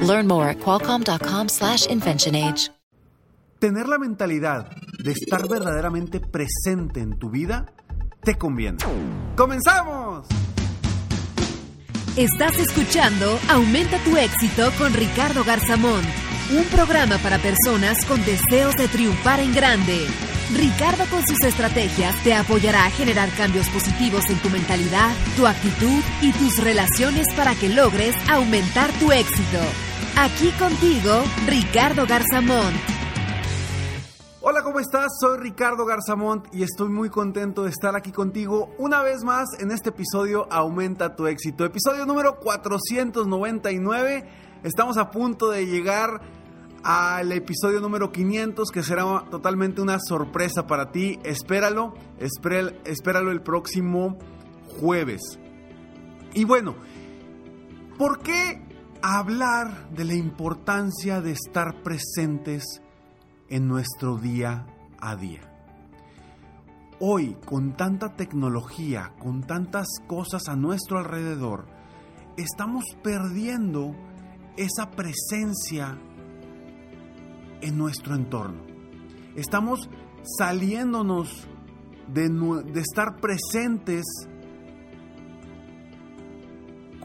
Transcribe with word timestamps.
Learn 0.00 0.26
more 0.26 0.48
at 0.48 0.58
qualcomm.com/inventionage. 0.58 2.70
Tener 3.58 3.88
la 3.88 3.98
mentalidad 3.98 4.70
de 5.02 5.10
estar 5.10 5.48
verdaderamente 5.48 6.20
presente 6.20 7.00
en 7.00 7.18
tu 7.18 7.28
vida 7.28 7.66
te 8.22 8.36
conviene. 8.36 8.78
¡Comenzamos! 9.36 10.28
Estás 12.16 12.58
escuchando 12.58 13.38
Aumenta 13.48 13.98
tu 14.04 14.16
éxito 14.16 14.70
con 14.78 14.92
Ricardo 14.92 15.44
Garzamón, 15.44 16.02
un 16.56 16.64
programa 16.66 17.18
para 17.18 17.38
personas 17.38 18.04
con 18.04 18.24
deseos 18.24 18.76
de 18.76 18.86
triunfar 18.86 19.40
en 19.40 19.52
grande. 19.52 20.06
Ricardo 20.56 21.04
con 21.10 21.26
sus 21.26 21.42
estrategias 21.42 22.14
te 22.22 22.34
apoyará 22.34 22.86
a 22.86 22.90
generar 22.90 23.28
cambios 23.30 23.68
positivos 23.68 24.24
en 24.30 24.38
tu 24.38 24.50
mentalidad, 24.50 25.10
tu 25.36 25.46
actitud 25.46 26.02
y 26.22 26.32
tus 26.32 26.62
relaciones 26.62 27.26
para 27.36 27.54
que 27.54 27.68
logres 27.68 28.14
aumentar 28.28 28.90
tu 29.00 29.10
éxito. 29.10 29.58
Aquí 30.16 30.50
contigo, 30.58 31.22
Ricardo 31.46 32.06
Garzamont. 32.06 32.76
Hola, 34.40 34.62
¿cómo 34.62 34.80
estás? 34.80 35.08
Soy 35.20 35.38
Ricardo 35.38 35.84
Garzamont 35.84 36.46
y 36.54 36.62
estoy 36.62 36.88
muy 36.88 37.10
contento 37.10 37.64
de 37.64 37.70
estar 37.70 37.94
aquí 37.96 38.12
contigo 38.12 38.74
una 38.78 39.02
vez 39.02 39.22
más 39.24 39.48
en 39.60 39.70
este 39.70 39.90
episodio 39.90 40.46
Aumenta 40.50 41.14
tu 41.16 41.26
éxito. 41.26 41.64
Episodio 41.64 42.06
número 42.06 42.38
499. 42.38 44.24
Estamos 44.62 44.96
a 44.96 45.10
punto 45.10 45.50
de 45.50 45.66
llegar 45.66 46.20
al 46.82 47.32
episodio 47.32 47.80
número 47.80 48.10
500 48.10 48.70
que 48.70 48.82
será 48.82 49.24
totalmente 49.30 49.82
una 49.82 49.98
sorpresa 50.00 50.66
para 50.66 50.92
ti. 50.92 51.18
Espéralo, 51.24 51.94
espéralo 52.18 53.30
el 53.30 53.42
próximo 53.42 54.16
jueves. 54.80 55.38
Y 56.34 56.44
bueno, 56.44 56.74
¿por 57.98 58.20
qué 58.20 58.67
hablar 59.02 59.90
de 59.90 60.04
la 60.04 60.14
importancia 60.14 61.20
de 61.20 61.32
estar 61.32 61.82
presentes 61.82 62.82
en 63.48 63.68
nuestro 63.68 64.16
día 64.16 64.66
a 64.98 65.16
día? 65.16 65.40
Hoy, 67.00 67.36
con 67.44 67.76
tanta 67.76 68.16
tecnología, 68.16 69.12
con 69.18 69.42
tantas 69.42 69.86
cosas 70.06 70.48
a 70.48 70.56
nuestro 70.56 70.98
alrededor, 70.98 71.66
estamos 72.36 72.84
perdiendo 73.02 73.94
esa 74.56 74.90
presencia 74.90 75.96
en 77.60 77.78
nuestro 77.78 78.16
entorno. 78.16 78.62
Estamos 79.36 79.88
saliéndonos 80.38 81.46
de, 82.12 82.28
de, 82.28 82.80
estar 82.80 83.20
presentes 83.20 84.04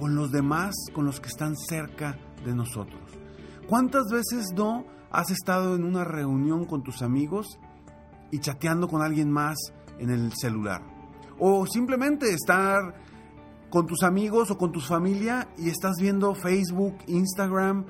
con 0.04 0.16
los 0.16 0.34
demás, 0.34 0.76
con 0.94 1.06
los 1.06 1.22
que 1.22 1.30
están 1.30 1.56
cerca 1.56 2.20
de 2.44 2.54
nosotros. 2.54 3.00
¿Cuántas 3.70 4.12
veces 4.12 4.48
no 4.54 4.84
has 5.10 5.32
estado 5.32 5.76
en 5.76 5.86
una 5.86 6.04
reunión 6.04 6.66
con 6.66 6.84
tus 6.84 7.02
amigos 7.02 7.58
y 8.30 8.40
chateando 8.40 8.90
con 8.90 9.02
alguien 9.02 9.32
más 9.32 9.56
en 10.00 10.10
el 10.10 10.34
celular? 10.34 10.82
O 11.40 11.66
simplemente 11.66 12.34
estar 12.34 12.82
con 13.70 13.88
tus 13.88 14.04
amigos 14.04 14.52
o 14.52 14.58
con 14.58 14.74
tu 14.74 14.82
familia 14.82 15.48
y 15.58 15.70
estás 15.70 15.94
viendo 16.02 16.36
Facebook, 16.36 16.98
Instagram, 17.08 17.86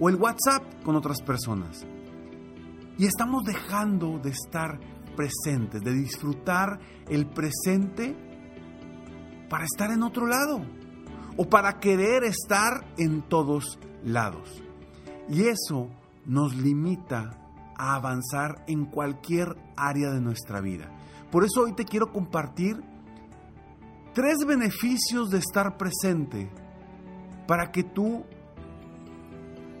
o 0.00 0.08
el 0.08 0.16
WhatsApp 0.16 0.82
con 0.82 0.96
otras 0.96 1.22
personas. 1.22 1.86
Y 2.98 3.06
estamos 3.06 3.44
dejando 3.44 4.18
de 4.18 4.30
estar 4.30 4.80
presentes, 5.14 5.82
de 5.82 5.92
disfrutar 5.92 6.80
el 7.08 7.28
presente 7.28 8.16
para 9.48 9.64
estar 9.66 9.92
en 9.92 10.02
otro 10.02 10.26
lado 10.26 10.81
o 11.36 11.48
para 11.48 11.80
querer 11.80 12.24
estar 12.24 12.84
en 12.98 13.22
todos 13.22 13.78
lados. 14.04 14.62
Y 15.28 15.44
eso 15.44 15.88
nos 16.26 16.54
limita 16.56 17.38
a 17.76 17.94
avanzar 17.94 18.64
en 18.66 18.86
cualquier 18.86 19.56
área 19.76 20.10
de 20.10 20.20
nuestra 20.20 20.60
vida. 20.60 20.90
Por 21.30 21.44
eso 21.44 21.62
hoy 21.62 21.72
te 21.72 21.84
quiero 21.84 22.12
compartir 22.12 22.82
tres 24.12 24.44
beneficios 24.46 25.30
de 25.30 25.38
estar 25.38 25.76
presente 25.76 26.50
para 27.46 27.72
que 27.72 27.82
tú 27.82 28.24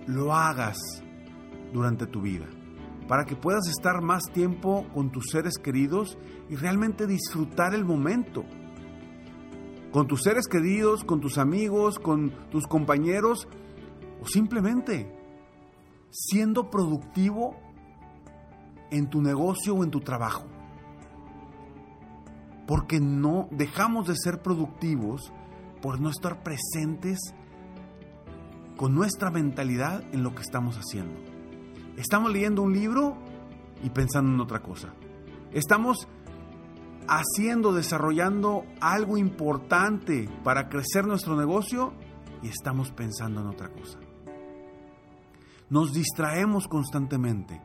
lo 0.06 0.34
hagas 0.34 0.78
durante 1.72 2.06
tu 2.06 2.22
vida, 2.22 2.46
para 3.08 3.24
que 3.24 3.36
puedas 3.36 3.68
estar 3.68 4.02
más 4.02 4.24
tiempo 4.32 4.86
con 4.94 5.10
tus 5.10 5.30
seres 5.30 5.54
queridos 5.62 6.18
y 6.48 6.56
realmente 6.56 7.06
disfrutar 7.06 7.74
el 7.74 7.84
momento. 7.84 8.44
Con 9.92 10.06
tus 10.06 10.22
seres 10.22 10.48
queridos, 10.48 11.04
con 11.04 11.20
tus 11.20 11.36
amigos, 11.36 11.98
con 11.98 12.32
tus 12.50 12.66
compañeros 12.66 13.46
o 14.22 14.26
simplemente 14.26 15.14
siendo 16.10 16.70
productivo 16.70 17.56
en 18.90 19.08
tu 19.08 19.20
negocio 19.20 19.74
o 19.74 19.84
en 19.84 19.90
tu 19.90 20.00
trabajo. 20.00 20.46
Porque 22.66 23.00
no 23.00 23.48
dejamos 23.50 24.06
de 24.06 24.16
ser 24.16 24.40
productivos 24.40 25.32
por 25.82 26.00
no 26.00 26.08
estar 26.08 26.42
presentes 26.42 27.18
con 28.76 28.94
nuestra 28.94 29.30
mentalidad 29.30 30.02
en 30.12 30.22
lo 30.22 30.34
que 30.34 30.42
estamos 30.42 30.76
haciendo. 30.78 31.20
Estamos 31.96 32.32
leyendo 32.32 32.62
un 32.62 32.72
libro 32.72 33.16
y 33.82 33.90
pensando 33.90 34.32
en 34.32 34.40
otra 34.40 34.60
cosa. 34.60 34.94
Estamos 35.52 36.08
haciendo, 37.08 37.72
desarrollando 37.72 38.64
algo 38.80 39.16
importante 39.16 40.28
para 40.44 40.68
crecer 40.68 41.06
nuestro 41.06 41.36
negocio 41.36 41.92
y 42.42 42.48
estamos 42.48 42.90
pensando 42.90 43.40
en 43.40 43.48
otra 43.48 43.68
cosa. 43.68 43.98
Nos 45.70 45.92
distraemos 45.92 46.68
constantemente. 46.68 47.60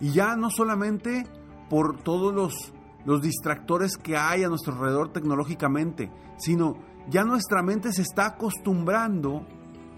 Y 0.00 0.12
ya 0.12 0.36
no 0.36 0.50
solamente 0.50 1.26
por 1.68 2.02
todos 2.02 2.34
los, 2.34 2.72
los 3.04 3.20
distractores 3.20 3.96
que 3.96 4.16
hay 4.16 4.42
a 4.42 4.48
nuestro 4.48 4.72
alrededor 4.74 5.12
tecnológicamente, 5.12 6.10
sino 6.38 6.74
ya 7.08 7.24
nuestra 7.24 7.62
mente 7.62 7.92
se 7.92 8.02
está 8.02 8.26
acostumbrando 8.26 9.46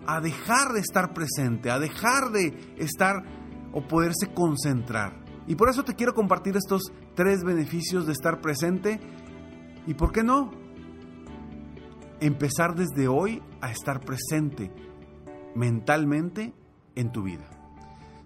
a 0.07 0.21
dejar 0.21 0.73
de 0.73 0.81
estar 0.81 1.13
presente, 1.13 1.71
a 1.71 1.79
dejar 1.79 2.31
de 2.33 2.75
estar 2.79 3.23
o 3.73 3.87
poderse 3.87 4.33
concentrar. 4.35 5.22
Y 5.47 5.57
por 5.57 5.69
eso 5.69 5.85
te 5.85 5.95
quiero 5.95 6.15
compartir 6.15 6.57
estos 6.57 6.83
tres 7.15 7.43
beneficios 7.45 8.07
de 8.07 8.13
estar 8.13 8.41
presente. 8.41 9.01
¿Y 9.87 9.95
por 9.95 10.13
qué 10.13 10.23
no? 10.23 10.51
Empezar 12.21 12.75
desde 12.75 13.09
hoy 13.09 13.43
a 13.61 13.71
estar 13.71 14.01
presente 14.01 14.73
mentalmente 15.55 16.55
en 16.95 17.11
tu 17.11 17.25
vida. 17.25 17.49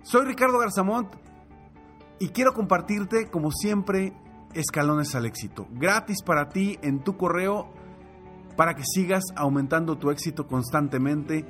Soy 0.03 0.27
Ricardo 0.27 0.59
Garzamont 0.59 1.09
y 2.19 2.29
quiero 2.29 2.53
compartirte, 2.53 3.31
como 3.31 3.51
siempre, 3.51 4.13
escalones 4.55 5.15
al 5.15 5.27
éxito. 5.27 5.67
Gratis 5.73 6.23
para 6.23 6.49
ti 6.49 6.79
en 6.83 7.03
tu 7.03 7.17
correo 7.17 7.73
para 8.57 8.75
que 8.75 8.85
sigas 8.85 9.25
aumentando 9.35 9.99
tu 9.99 10.11
éxito 10.11 10.47
constantemente 10.47 11.45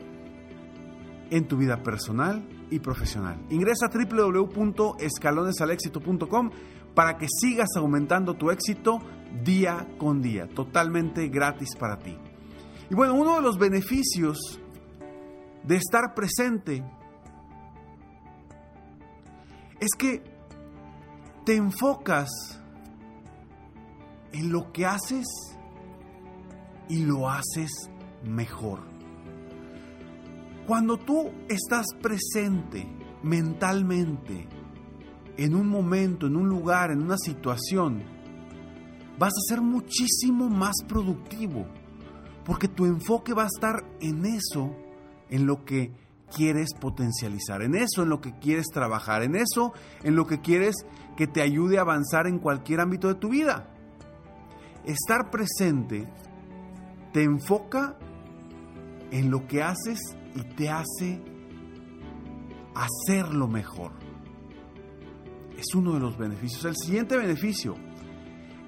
en 1.31 1.47
tu 1.47 1.57
vida 1.57 1.83
personal 1.83 2.56
y 2.71 2.79
profesional. 2.81 3.39
Ingresa 3.51 3.87
a 3.87 3.91
www.escalonesalexito.com 3.91 6.51
para 6.95 7.19
que 7.19 7.27
sigas 7.29 7.69
aumentando 7.77 8.35
tu 8.35 8.51
éxito 8.51 8.99
día 9.45 9.87
con 9.99 10.23
día, 10.23 10.49
totalmente 10.49 11.29
gratis 11.29 11.77
para 11.79 11.99
ti. 11.99 12.17
Y 12.91 12.95
bueno, 12.95 13.15
uno 13.15 13.37
de 13.37 13.43
los 13.43 13.59
beneficios 13.59 14.61
de 15.65 15.77
estar 15.77 16.15
presente 16.15 16.83
es 19.81 19.91
que 19.99 20.23
te 21.45 21.57
enfocas 21.57 22.31
en 24.33 24.51
lo 24.51 24.73
que 24.73 24.87
haces 24.87 25.27
y 26.89 27.05
lo 27.05 27.29
haces 27.29 27.71
mejor. 28.23 28.96
Cuando 30.67 30.97
tú 30.97 31.31
estás 31.49 31.87
presente 32.03 32.89
mentalmente 33.23 34.49
en 35.37 35.55
un 35.55 35.69
momento, 35.69 36.27
en 36.27 36.35
un 36.35 36.49
lugar, 36.49 36.91
en 36.91 37.03
una 37.03 37.17
situación, 37.19 38.03
vas 39.17 39.33
a 39.33 39.49
ser 39.49 39.61
muchísimo 39.61 40.49
más 40.49 40.75
productivo, 40.89 41.67
porque 42.45 42.67
tu 42.67 42.85
enfoque 42.85 43.33
va 43.33 43.45
a 43.45 43.47
estar 43.55 43.85
en 44.01 44.27
eso, 44.27 44.75
en 45.31 45.47
lo 45.47 45.65
que 45.65 45.93
quieres 46.35 46.71
potencializar, 46.81 47.63
en 47.63 47.77
eso 47.77 48.03
en 48.03 48.09
lo 48.09 48.21
que 48.21 48.37
quieres 48.41 48.67
trabajar, 48.67 49.23
en 49.23 49.37
eso 49.37 49.73
en 50.03 50.17
lo 50.17 50.27
que 50.27 50.41
quieres 50.41 50.75
que 51.17 51.29
te 51.29 51.43
ayude 51.43 51.79
a 51.79 51.83
avanzar 51.83 52.27
en 52.27 52.41
cualquier 52.41 52.81
ámbito 52.81 53.07
de 53.07 53.15
tu 53.15 53.29
vida. 53.29 53.73
Estar 54.85 55.31
presente 55.31 56.09
te 57.13 57.23
enfoca 57.23 57.97
en 59.13 59.31
lo 59.31 59.47
que 59.47 59.63
haces 59.63 60.01
y 60.37 60.43
te 60.55 60.69
hace 60.69 61.21
hacerlo 62.75 63.49
mejor. 63.49 63.93
Es 65.57 65.75
uno 65.75 65.95
de 65.95 66.01
los 66.01 66.19
beneficios. 66.19 66.65
El 66.67 66.77
siguiente 66.77 67.17
beneficio 67.17 67.75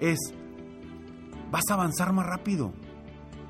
es, 0.01 0.19
vas 1.51 1.65
a 1.71 1.75
avanzar 1.75 2.13
más 2.13 2.27
rápido. 2.27 2.73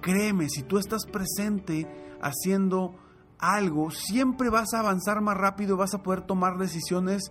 Créeme, 0.02 0.48
si 0.48 0.62
tú 0.64 0.78
estás 0.78 1.06
presente 1.06 1.86
haciendo 2.20 2.96
algo, 3.38 3.90
siempre 3.90 4.50
vas 4.50 4.74
a 4.74 4.80
avanzar 4.80 5.20
más 5.20 5.36
rápido 5.36 5.76
y 5.76 5.78
vas 5.78 5.94
a 5.94 6.02
poder 6.02 6.22
tomar 6.22 6.58
decisiones 6.58 7.30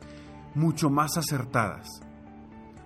mucho 0.56 0.90
más 0.90 1.18
acertadas. 1.18 1.88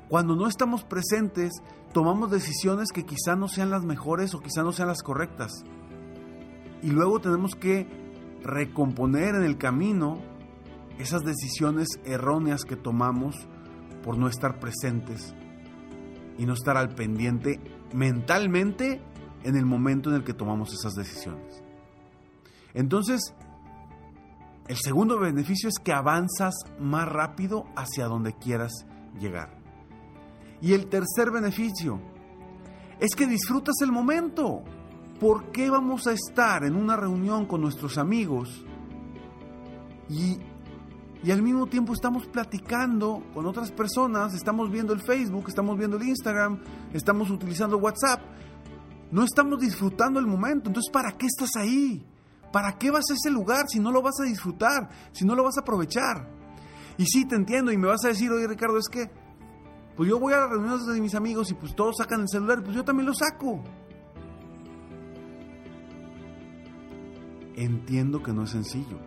Cuando 0.09 0.35
no 0.35 0.47
estamos 0.47 0.83
presentes, 0.83 1.53
tomamos 1.93 2.31
decisiones 2.31 2.91
que 2.91 3.05
quizá 3.05 3.35
no 3.35 3.47
sean 3.47 3.69
las 3.69 3.85
mejores 3.85 4.33
o 4.33 4.39
quizá 4.39 4.63
no 4.63 4.71
sean 4.71 4.87
las 4.87 5.03
correctas. 5.03 5.63
Y 6.81 6.89
luego 6.89 7.19
tenemos 7.19 7.55
que 7.55 7.87
recomponer 8.43 9.35
en 9.35 9.43
el 9.43 9.57
camino 9.57 10.19
esas 10.97 11.23
decisiones 11.23 11.87
erróneas 12.05 12.63
que 12.63 12.75
tomamos 12.75 13.35
por 14.03 14.17
no 14.17 14.27
estar 14.27 14.59
presentes 14.59 15.33
y 16.37 16.45
no 16.45 16.53
estar 16.53 16.77
al 16.77 16.89
pendiente 16.95 17.59
mentalmente 17.93 19.01
en 19.43 19.55
el 19.55 19.65
momento 19.65 20.09
en 20.09 20.17
el 20.17 20.23
que 20.23 20.33
tomamos 20.33 20.73
esas 20.73 20.93
decisiones. 20.93 21.63
Entonces, 22.73 23.33
el 24.67 24.77
segundo 24.77 25.19
beneficio 25.19 25.69
es 25.69 25.75
que 25.83 25.91
avanzas 25.91 26.53
más 26.79 27.07
rápido 27.07 27.65
hacia 27.75 28.05
donde 28.05 28.33
quieras 28.33 28.71
llegar. 29.19 29.57
Y 30.61 30.73
el 30.73 30.87
tercer 30.87 31.31
beneficio 31.31 31.99
es 32.99 33.15
que 33.15 33.25
disfrutas 33.25 33.75
el 33.81 33.91
momento. 33.91 34.63
¿Por 35.21 35.51
qué 35.51 35.69
vamos 35.69 36.07
a 36.07 36.13
estar 36.13 36.63
en 36.63 36.75
una 36.75 36.97
reunión 36.97 37.45
con 37.45 37.61
nuestros 37.61 37.99
amigos 37.99 38.65
y, 40.09 40.39
y 41.23 41.29
al 41.29 41.43
mismo 41.43 41.67
tiempo 41.67 41.93
estamos 41.93 42.25
platicando 42.25 43.21
con 43.31 43.45
otras 43.45 43.71
personas, 43.71 44.33
estamos 44.33 44.71
viendo 44.71 44.93
el 44.93 44.99
Facebook, 44.99 45.45
estamos 45.47 45.77
viendo 45.77 45.97
el 45.97 46.07
Instagram, 46.07 46.59
estamos 46.91 47.29
utilizando 47.29 47.77
WhatsApp? 47.77 48.19
No 49.11 49.23
estamos 49.23 49.59
disfrutando 49.59 50.19
el 50.19 50.25
momento. 50.25 50.69
Entonces, 50.69 50.91
¿para 50.91 51.11
qué 51.11 51.27
estás 51.27 51.55
ahí? 51.55 52.03
¿Para 52.51 52.79
qué 52.79 52.89
vas 52.89 53.05
a 53.11 53.13
ese 53.13 53.29
lugar 53.29 53.65
si 53.67 53.79
no 53.79 53.91
lo 53.91 54.01
vas 54.01 54.19
a 54.21 54.23
disfrutar, 54.23 54.89
si 55.11 55.23
no 55.23 55.35
lo 55.35 55.43
vas 55.43 55.55
a 55.55 55.61
aprovechar? 55.61 56.27
Y 56.97 57.05
sí, 57.05 57.25
te 57.25 57.35
entiendo 57.35 57.71
y 57.71 57.77
me 57.77 57.85
vas 57.85 58.03
a 58.05 58.07
decir, 58.07 58.31
oye 58.31 58.47
Ricardo, 58.47 58.79
es 58.79 58.89
que 58.89 59.07
pues 59.95 60.09
yo 60.09 60.19
voy 60.19 60.33
a 60.33 60.39
las 60.39 60.49
reuniones 60.49 60.87
de 60.87 60.99
mis 60.99 61.13
amigos 61.13 61.51
y 61.51 61.53
pues 61.53 61.75
todos 61.75 61.97
sacan 61.97 62.21
el 62.21 62.27
celular, 62.27 62.63
pues 62.63 62.75
yo 62.75 62.83
también 62.83 63.05
lo 63.05 63.13
saco. 63.13 63.61
Entiendo 67.55 68.21
que 68.23 68.33
no 68.33 68.43
es 68.43 68.51
sencillo. 68.51 68.97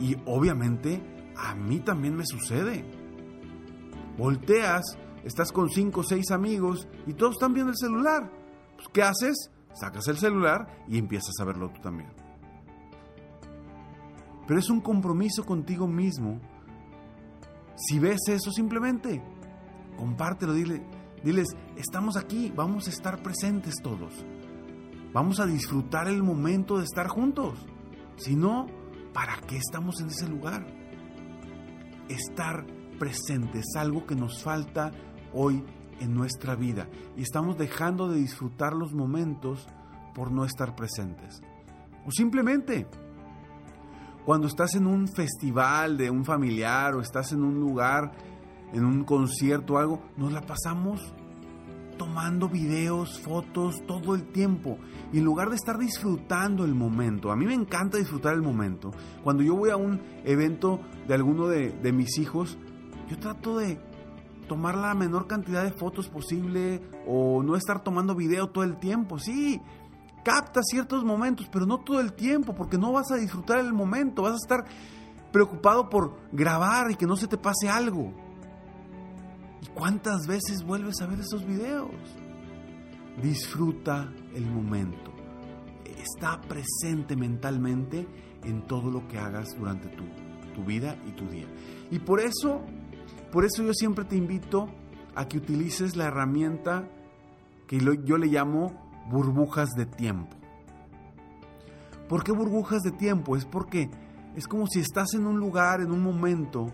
Y 0.00 0.16
obviamente 0.26 1.02
a 1.36 1.54
mí 1.54 1.80
también 1.80 2.16
me 2.16 2.24
sucede. 2.26 2.84
Volteas, 4.16 4.82
estás 5.24 5.52
con 5.52 5.68
cinco 5.70 6.00
o 6.00 6.04
seis 6.04 6.30
amigos 6.30 6.88
y 7.06 7.14
todos 7.14 7.32
están 7.34 7.52
viendo 7.52 7.72
el 7.72 7.78
celular. 7.78 8.30
Pues, 8.76 8.88
¿Qué 8.92 9.02
haces? 9.02 9.50
Sacas 9.74 10.08
el 10.08 10.18
celular 10.18 10.84
y 10.88 10.98
empiezas 10.98 11.34
a 11.40 11.44
verlo 11.44 11.70
tú 11.70 11.80
también. 11.80 12.10
Pero 14.46 14.58
es 14.58 14.70
un 14.70 14.80
compromiso 14.80 15.44
contigo 15.44 15.86
mismo 15.86 16.40
si 17.78 17.98
ves 18.00 18.20
eso, 18.26 18.50
simplemente 18.50 19.22
compártelo, 19.96 20.52
dile, 20.52 20.82
diles, 21.22 21.48
estamos 21.76 22.16
aquí, 22.16 22.52
vamos 22.54 22.88
a 22.88 22.90
estar 22.90 23.22
presentes 23.22 23.76
todos. 23.82 24.12
Vamos 25.12 25.40
a 25.40 25.46
disfrutar 25.46 26.08
el 26.08 26.22
momento 26.22 26.78
de 26.78 26.84
estar 26.84 27.08
juntos. 27.08 27.66
Si 28.16 28.36
no, 28.36 28.66
¿para 29.14 29.36
qué 29.46 29.56
estamos 29.56 30.00
en 30.00 30.08
ese 30.08 30.28
lugar? 30.28 30.66
Estar 32.08 32.66
presente 32.98 33.60
es 33.60 33.76
algo 33.76 34.06
que 34.06 34.14
nos 34.14 34.42
falta 34.42 34.90
hoy 35.32 35.64
en 36.00 36.14
nuestra 36.14 36.54
vida 36.54 36.88
y 37.16 37.22
estamos 37.22 37.56
dejando 37.56 38.08
de 38.08 38.18
disfrutar 38.18 38.74
los 38.74 38.92
momentos 38.92 39.66
por 40.14 40.30
no 40.30 40.44
estar 40.44 40.74
presentes. 40.74 41.40
O 42.06 42.10
simplemente 42.10 42.86
cuando 44.24 44.46
estás 44.46 44.74
en 44.74 44.86
un 44.86 45.08
festival 45.08 45.96
de 45.96 46.10
un 46.10 46.24
familiar 46.24 46.94
o 46.94 47.00
estás 47.00 47.32
en 47.32 47.42
un 47.42 47.58
lugar, 47.58 48.12
en 48.74 48.84
un 48.84 49.04
concierto 49.04 49.74
o 49.74 49.78
algo, 49.78 50.02
nos 50.18 50.32
la 50.32 50.42
pasamos 50.42 51.14
tomando 51.98 52.48
videos, 52.48 53.20
fotos 53.20 53.84
todo 53.86 54.14
el 54.14 54.28
tiempo. 54.32 54.78
Y 55.12 55.18
en 55.18 55.24
lugar 55.24 55.50
de 55.50 55.56
estar 55.56 55.76
disfrutando 55.76 56.64
el 56.64 56.74
momento, 56.74 57.30
a 57.30 57.36
mí 57.36 57.44
me 57.44 57.54
encanta 57.54 57.98
disfrutar 57.98 58.34
el 58.34 58.42
momento. 58.42 58.92
Cuando 59.22 59.42
yo 59.42 59.54
voy 59.54 59.70
a 59.70 59.76
un 59.76 60.00
evento 60.24 60.80
de 61.06 61.14
alguno 61.14 61.48
de, 61.48 61.72
de 61.72 61.92
mis 61.92 62.18
hijos, 62.18 62.56
yo 63.08 63.18
trato 63.18 63.58
de 63.58 63.78
tomar 64.48 64.76
la 64.76 64.94
menor 64.94 65.26
cantidad 65.26 65.62
de 65.62 65.72
fotos 65.72 66.08
posible 66.08 66.80
o 67.06 67.42
no 67.42 67.56
estar 67.56 67.82
tomando 67.82 68.14
video 68.14 68.48
todo 68.48 68.64
el 68.64 68.78
tiempo. 68.78 69.18
Sí, 69.18 69.60
capta 70.24 70.62
ciertos 70.62 71.04
momentos, 71.04 71.48
pero 71.52 71.66
no 71.66 71.78
todo 71.78 72.00
el 72.00 72.12
tiempo, 72.12 72.54
porque 72.54 72.78
no 72.78 72.92
vas 72.92 73.10
a 73.12 73.16
disfrutar 73.16 73.58
el 73.58 73.72
momento, 73.72 74.22
vas 74.22 74.32
a 74.32 74.36
estar 74.36 74.64
preocupado 75.32 75.88
por 75.88 76.16
grabar 76.32 76.90
y 76.90 76.96
que 76.96 77.06
no 77.06 77.16
se 77.16 77.28
te 77.28 77.36
pase 77.36 77.68
algo. 77.68 78.12
¿Y 79.62 79.66
cuántas 79.68 80.26
veces 80.26 80.64
vuelves 80.64 81.00
a 81.00 81.06
ver 81.06 81.20
esos 81.20 81.44
videos? 81.46 81.90
Disfruta 83.22 84.12
el 84.34 84.46
momento. 84.46 85.12
Está 85.84 86.40
presente 86.40 87.16
mentalmente 87.16 88.06
en 88.44 88.66
todo 88.66 88.90
lo 88.90 89.06
que 89.08 89.18
hagas 89.18 89.56
durante 89.58 89.88
tu, 89.88 90.04
tu 90.54 90.64
vida 90.64 90.96
y 91.06 91.12
tu 91.12 91.26
día. 91.26 91.46
Y 91.90 91.98
por 91.98 92.20
eso, 92.20 92.62
por 93.32 93.44
eso 93.44 93.62
yo 93.62 93.72
siempre 93.74 94.04
te 94.04 94.16
invito 94.16 94.68
a 95.14 95.26
que 95.26 95.38
utilices 95.38 95.96
la 95.96 96.06
herramienta 96.06 96.88
que 97.66 97.78
yo 98.04 98.16
le 98.16 98.28
llamo 98.28 98.72
burbujas 99.10 99.70
de 99.76 99.86
tiempo. 99.86 100.36
¿Por 102.08 102.24
qué 102.24 102.32
burbujas 102.32 102.82
de 102.82 102.92
tiempo? 102.92 103.36
Es 103.36 103.44
porque 103.44 103.90
es 104.34 104.46
como 104.46 104.66
si 104.66 104.80
estás 104.80 105.14
en 105.14 105.26
un 105.26 105.38
lugar, 105.38 105.80
en 105.80 105.90
un 105.90 106.02
momento, 106.02 106.68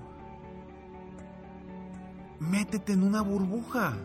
métete 2.41 2.93
en 2.93 3.03
una 3.03 3.23
burbuja, 3.23 3.97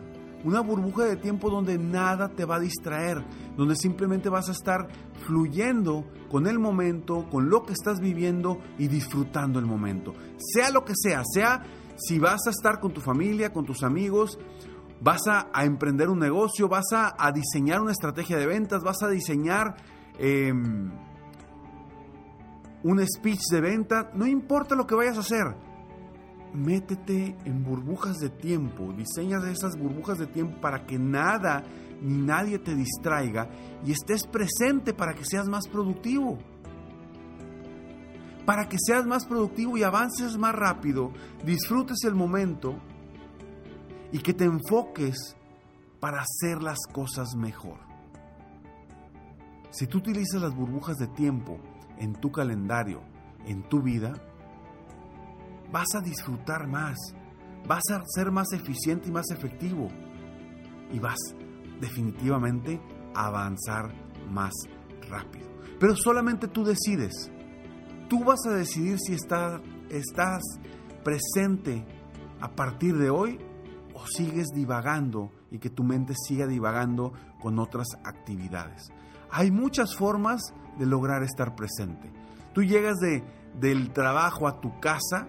una 0.44 0.60
burbuja 0.60 1.04
de 1.04 1.16
tiempo 1.16 1.50
donde 1.50 1.78
nada 1.78 2.28
te 2.28 2.44
va 2.44 2.56
a 2.56 2.60
distraer, 2.60 3.24
donde 3.56 3.76
simplemente 3.76 4.28
vas 4.28 4.48
a 4.48 4.52
estar 4.52 4.88
fluyendo 5.26 6.06
con 6.30 6.46
el 6.46 6.58
momento, 6.58 7.28
con 7.30 7.50
lo 7.50 7.62
que 7.64 7.72
estás 7.72 8.00
viviendo 8.00 8.58
y 8.78 8.88
disfrutando 8.88 9.58
el 9.58 9.66
momento. 9.66 10.14
Sea 10.38 10.70
lo 10.70 10.84
que 10.84 10.94
sea, 10.96 11.22
sea 11.24 11.62
si 11.96 12.18
vas 12.18 12.46
a 12.46 12.50
estar 12.50 12.80
con 12.80 12.92
tu 12.92 13.00
familia, 13.00 13.52
con 13.52 13.66
tus 13.66 13.82
amigos, 13.82 14.38
vas 15.00 15.26
a, 15.26 15.50
emprender 15.64 16.08
un 16.08 16.18
negocio, 16.18 16.68
vas 16.68 16.86
a, 16.92 17.32
diseñar 17.32 17.80
una 17.80 17.92
estrategia 17.92 18.36
de 18.38 18.46
ventas, 18.46 18.82
vas 18.82 19.02
a 19.02 19.08
diseñar 19.08 19.76
em, 20.18 20.90
un 22.82 23.06
speech 23.06 23.42
de 23.50 23.60
venta, 23.60 24.10
no 24.14 24.26
importa 24.26 24.74
lo 24.74 24.86
que 24.86 24.94
vayas 24.94 25.16
a 25.16 25.20
hacer, 25.20 25.54
métete 26.54 27.36
en 27.44 27.64
burbujas 27.64 28.18
de 28.18 28.30
tiempo, 28.30 28.92
diseña 28.92 29.38
esas 29.50 29.76
burbujas 29.78 30.18
de 30.18 30.26
tiempo 30.26 30.60
para 30.60 30.86
que 30.86 30.98
nada 30.98 31.64
ni 32.00 32.16
nadie 32.16 32.58
te 32.58 32.74
distraiga 32.74 33.48
y 33.84 33.92
estés 33.92 34.26
presente 34.26 34.94
para 34.94 35.14
que 35.14 35.24
seas 35.24 35.48
más 35.48 35.68
productivo. 35.68 36.38
Para 38.46 38.68
que 38.68 38.78
seas 38.80 39.06
más 39.06 39.26
productivo 39.26 39.76
y 39.76 39.82
avances 39.82 40.36
más 40.36 40.54
rápido, 40.54 41.12
disfrutes 41.44 42.04
el 42.04 42.14
momento 42.14 42.74
y 44.12 44.18
que 44.18 44.34
te 44.34 44.44
enfoques 44.44 45.36
para 46.00 46.22
hacer 46.22 46.62
las 46.62 46.78
cosas 46.92 47.36
mejor. 47.36 47.78
Si 49.70 49.86
tú 49.86 49.98
utilizas 49.98 50.42
las 50.42 50.54
burbujas 50.54 50.96
de 50.96 51.06
tiempo 51.06 51.58
en 51.98 52.14
tu 52.14 52.32
calendario, 52.32 53.02
en 53.46 53.62
tu 53.62 53.82
vida, 53.82 54.14
vas 55.72 55.94
a 55.94 56.00
disfrutar 56.00 56.66
más, 56.66 56.96
vas 57.66 57.82
a 57.92 58.02
ser 58.06 58.30
más 58.30 58.52
eficiente 58.52 59.08
y 59.08 59.12
más 59.12 59.30
efectivo 59.30 59.88
y 60.92 60.98
vas 60.98 61.18
definitivamente 61.80 62.80
a 63.14 63.26
avanzar 63.26 63.92
más 64.30 64.52
rápido. 65.08 65.48
Pero 65.78 65.96
solamente 65.96 66.48
tú 66.48 66.64
decides. 66.64 67.30
Tú 68.08 68.24
vas 68.24 68.40
a 68.46 68.54
decidir 68.54 68.98
si 68.98 69.14
estás 69.14 70.42
presente 71.04 71.86
a 72.40 72.50
partir 72.54 72.96
de 72.96 73.10
hoy 73.10 73.38
o 73.94 74.06
sigues 74.06 74.48
divagando 74.54 75.30
y 75.50 75.58
que 75.58 75.70
tu 75.70 75.84
mente 75.84 76.14
siga 76.26 76.46
divagando 76.46 77.12
con 77.40 77.58
otras 77.58 77.86
actividades. 78.04 78.90
Hay 79.30 79.50
muchas 79.50 79.96
formas 79.96 80.40
de 80.78 80.86
lograr 80.86 81.22
estar 81.22 81.54
presente. 81.54 82.12
Tú 82.52 82.62
llegas 82.62 82.98
de, 82.98 83.22
del 83.58 83.92
trabajo 83.92 84.48
a 84.48 84.60
tu 84.60 84.80
casa, 84.80 85.28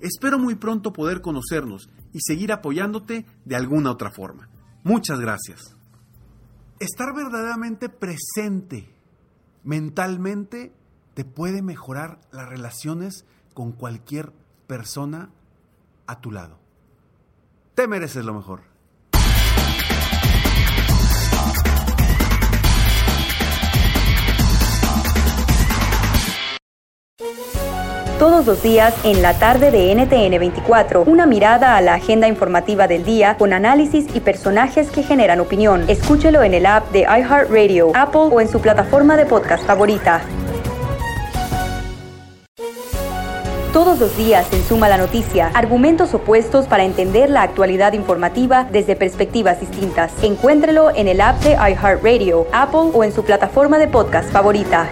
Espero 0.00 0.38
muy 0.38 0.54
pronto 0.54 0.92
poder 0.92 1.20
conocernos 1.20 1.88
y 2.12 2.20
seguir 2.20 2.52
apoyándote 2.52 3.26
de 3.44 3.56
alguna 3.56 3.90
otra 3.90 4.10
forma. 4.10 4.48
Muchas 4.84 5.18
gracias 5.20 5.76
estar 6.78 7.14
verdaderamente 7.14 7.88
presente 7.88 8.88
mentalmente 9.64 10.72
te 11.14 11.24
puede 11.24 11.62
mejorar 11.62 12.20
las 12.30 12.48
relaciones 12.48 13.24
con 13.54 13.72
cualquier 13.72 14.32
persona 14.66 15.30
a 16.06 16.20
tu 16.20 16.30
lado. 16.30 16.58
Te 17.74 17.88
mereces 17.88 18.24
lo 18.24 18.34
mejor. 18.34 18.62
Todos 28.18 28.46
los 28.46 28.62
días 28.62 28.94
en 29.04 29.20
la 29.20 29.38
tarde 29.38 29.70
de 29.70 29.94
NTN 29.94 30.38
24. 30.38 31.02
Una 31.02 31.26
mirada 31.26 31.76
a 31.76 31.80
la 31.80 31.94
agenda 31.94 32.28
informativa 32.28 32.88
del 32.88 33.04
día 33.04 33.36
con 33.36 33.52
análisis 33.52 34.06
y 34.14 34.20
personajes 34.20 34.90
que 34.90 35.02
generan 35.02 35.40
opinión. 35.40 35.84
Escúchelo 35.88 36.42
en 36.42 36.54
el 36.54 36.66
app 36.66 36.90
de 36.92 37.00
iHeartRadio, 37.00 37.92
Apple 37.94 38.28
o 38.32 38.40
en 38.40 38.48
su 38.48 38.60
plataforma 38.60 39.16
de 39.16 39.26
podcast 39.26 39.64
favorita. 39.66 40.22
Todos 43.72 43.98
los 43.98 44.16
días 44.16 44.50
en 44.52 44.64
Suma 44.64 44.88
la 44.88 44.96
Noticia, 44.96 45.50
argumentos 45.52 46.14
opuestos 46.14 46.66
para 46.66 46.84
entender 46.84 47.28
la 47.28 47.42
actualidad 47.42 47.92
informativa 47.92 48.66
desde 48.72 48.96
perspectivas 48.96 49.60
distintas. 49.60 50.12
Encuéntrelo 50.22 50.90
en 50.94 51.08
el 51.08 51.20
app 51.20 51.42
de 51.42 51.52
iHeartRadio, 51.52 52.46
Apple 52.52 52.90
o 52.94 53.04
en 53.04 53.12
su 53.12 53.22
plataforma 53.22 53.76
de 53.78 53.88
podcast 53.88 54.30
favorita. 54.30 54.88